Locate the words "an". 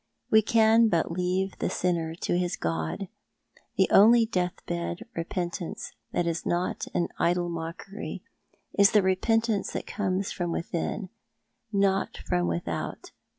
6.95-7.09